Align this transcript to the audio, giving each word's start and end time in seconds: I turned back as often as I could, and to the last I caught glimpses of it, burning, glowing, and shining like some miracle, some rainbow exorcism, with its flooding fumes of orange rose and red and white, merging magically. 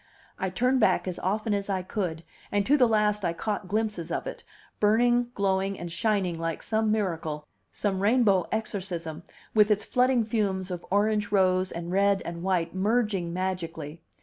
I 0.39 0.49
turned 0.49 0.79
back 0.79 1.07
as 1.07 1.19
often 1.19 1.53
as 1.53 1.69
I 1.69 1.83
could, 1.83 2.23
and 2.51 2.65
to 2.65 2.75
the 2.75 2.87
last 2.87 3.23
I 3.23 3.33
caught 3.33 3.67
glimpses 3.67 4.11
of 4.11 4.25
it, 4.25 4.43
burning, 4.79 5.27
glowing, 5.35 5.77
and 5.77 5.91
shining 5.91 6.39
like 6.39 6.63
some 6.63 6.91
miracle, 6.91 7.45
some 7.71 7.99
rainbow 8.01 8.47
exorcism, 8.51 9.21
with 9.53 9.69
its 9.69 9.83
flooding 9.85 10.23
fumes 10.23 10.71
of 10.71 10.83
orange 10.89 11.31
rose 11.31 11.71
and 11.71 11.91
red 11.91 12.23
and 12.25 12.41
white, 12.41 12.73
merging 12.73 13.31
magically. 13.31 14.01